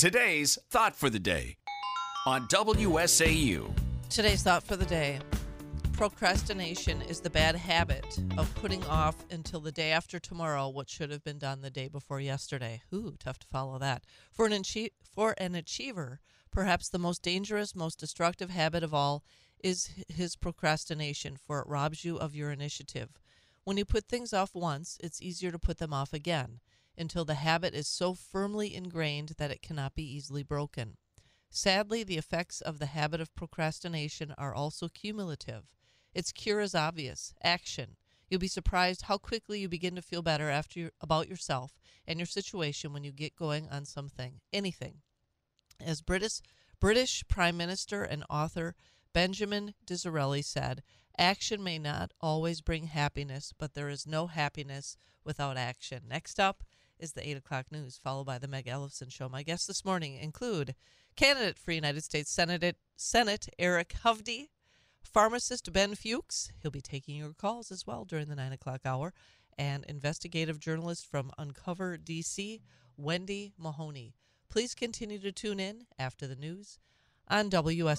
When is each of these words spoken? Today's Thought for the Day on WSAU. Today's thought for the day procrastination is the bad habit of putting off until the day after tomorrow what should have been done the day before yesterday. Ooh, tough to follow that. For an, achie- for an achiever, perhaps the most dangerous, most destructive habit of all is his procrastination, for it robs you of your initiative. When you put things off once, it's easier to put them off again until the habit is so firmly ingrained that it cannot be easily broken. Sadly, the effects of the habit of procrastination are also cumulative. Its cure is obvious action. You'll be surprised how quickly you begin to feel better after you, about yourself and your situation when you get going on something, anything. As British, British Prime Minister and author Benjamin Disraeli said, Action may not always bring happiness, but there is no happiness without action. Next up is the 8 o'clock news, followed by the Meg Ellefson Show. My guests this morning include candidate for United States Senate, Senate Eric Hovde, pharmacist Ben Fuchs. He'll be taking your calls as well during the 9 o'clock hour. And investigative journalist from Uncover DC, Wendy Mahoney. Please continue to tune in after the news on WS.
Today's 0.00 0.56
Thought 0.70 0.96
for 0.96 1.10
the 1.10 1.18
Day 1.18 1.58
on 2.26 2.48
WSAU. 2.48 3.70
Today's 4.08 4.42
thought 4.42 4.62
for 4.62 4.74
the 4.74 4.86
day 4.86 5.20
procrastination 5.92 7.02
is 7.02 7.20
the 7.20 7.28
bad 7.28 7.54
habit 7.54 8.18
of 8.38 8.54
putting 8.54 8.82
off 8.86 9.14
until 9.30 9.60
the 9.60 9.70
day 9.70 9.92
after 9.92 10.18
tomorrow 10.18 10.70
what 10.70 10.88
should 10.88 11.10
have 11.10 11.22
been 11.22 11.38
done 11.38 11.60
the 11.60 11.68
day 11.68 11.86
before 11.86 12.18
yesterday. 12.18 12.80
Ooh, 12.94 13.14
tough 13.18 13.38
to 13.40 13.46
follow 13.48 13.78
that. 13.78 14.04
For 14.32 14.46
an, 14.46 14.52
achie- 14.52 14.92
for 15.04 15.34
an 15.36 15.54
achiever, 15.54 16.20
perhaps 16.50 16.88
the 16.88 16.98
most 16.98 17.20
dangerous, 17.20 17.76
most 17.76 18.00
destructive 18.00 18.48
habit 18.48 18.82
of 18.82 18.94
all 18.94 19.22
is 19.62 19.90
his 20.08 20.34
procrastination, 20.34 21.36
for 21.36 21.60
it 21.60 21.68
robs 21.68 22.06
you 22.06 22.16
of 22.16 22.34
your 22.34 22.50
initiative. 22.50 23.10
When 23.64 23.76
you 23.76 23.84
put 23.84 24.06
things 24.06 24.32
off 24.32 24.54
once, 24.54 24.96
it's 25.02 25.20
easier 25.20 25.52
to 25.52 25.58
put 25.58 25.76
them 25.76 25.92
off 25.92 26.14
again 26.14 26.60
until 27.00 27.24
the 27.24 27.34
habit 27.34 27.74
is 27.74 27.88
so 27.88 28.14
firmly 28.14 28.74
ingrained 28.74 29.30
that 29.38 29.50
it 29.50 29.62
cannot 29.62 29.94
be 29.94 30.04
easily 30.04 30.42
broken. 30.42 30.98
Sadly, 31.48 32.04
the 32.04 32.18
effects 32.18 32.60
of 32.60 32.78
the 32.78 32.86
habit 32.86 33.20
of 33.20 33.34
procrastination 33.34 34.34
are 34.36 34.54
also 34.54 34.88
cumulative. 34.88 35.64
Its 36.14 36.30
cure 36.30 36.60
is 36.60 36.74
obvious 36.74 37.34
action. 37.42 37.96
You'll 38.28 38.38
be 38.38 38.48
surprised 38.48 39.02
how 39.02 39.18
quickly 39.18 39.60
you 39.60 39.68
begin 39.68 39.96
to 39.96 40.02
feel 40.02 40.22
better 40.22 40.50
after 40.50 40.78
you, 40.78 40.90
about 41.00 41.28
yourself 41.28 41.80
and 42.06 42.18
your 42.18 42.26
situation 42.26 42.92
when 42.92 43.02
you 43.02 43.12
get 43.12 43.34
going 43.34 43.68
on 43.70 43.84
something, 43.86 44.40
anything. 44.52 44.98
As 45.80 46.02
British, 46.02 46.40
British 46.78 47.24
Prime 47.26 47.56
Minister 47.56 48.04
and 48.04 48.24
author 48.30 48.76
Benjamin 49.12 49.74
Disraeli 49.84 50.42
said, 50.42 50.82
Action 51.18 51.62
may 51.62 51.78
not 51.78 52.12
always 52.20 52.60
bring 52.60 52.84
happiness, 52.84 53.52
but 53.58 53.74
there 53.74 53.88
is 53.88 54.06
no 54.06 54.28
happiness 54.28 54.96
without 55.24 55.56
action. 55.56 56.02
Next 56.08 56.38
up 56.38 56.62
is 57.00 57.12
the 57.12 57.28
8 57.28 57.38
o'clock 57.38 57.66
news, 57.72 57.98
followed 58.02 58.26
by 58.26 58.38
the 58.38 58.48
Meg 58.48 58.66
Ellefson 58.66 59.10
Show. 59.10 59.28
My 59.28 59.42
guests 59.42 59.66
this 59.66 59.84
morning 59.84 60.16
include 60.16 60.74
candidate 61.16 61.58
for 61.58 61.72
United 61.72 62.04
States 62.04 62.30
Senate, 62.30 62.76
Senate 62.96 63.48
Eric 63.58 63.94
Hovde, 64.04 64.48
pharmacist 65.02 65.72
Ben 65.72 65.94
Fuchs. 65.94 66.52
He'll 66.60 66.70
be 66.70 66.80
taking 66.80 67.16
your 67.16 67.32
calls 67.32 67.72
as 67.72 67.86
well 67.86 68.04
during 68.04 68.28
the 68.28 68.36
9 68.36 68.52
o'clock 68.52 68.82
hour. 68.84 69.12
And 69.58 69.84
investigative 69.86 70.58
journalist 70.58 71.06
from 71.06 71.32
Uncover 71.36 71.98
DC, 71.98 72.60
Wendy 72.96 73.52
Mahoney. 73.58 74.14
Please 74.48 74.74
continue 74.74 75.18
to 75.18 75.32
tune 75.32 75.60
in 75.60 75.86
after 75.98 76.26
the 76.26 76.36
news 76.36 76.78
on 77.28 77.48
WS. 77.48 77.98